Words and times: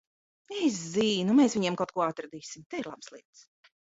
Es 0.69 0.79
zinu, 0.95 1.35
mēs 1.41 1.57
viņiem 1.57 1.77
kaut 1.81 1.93
ko 1.99 2.05
atradīsim. 2.09 2.67
Te 2.73 2.81
ir 2.85 2.91
labas 2.93 3.15
lietas. 3.17 3.45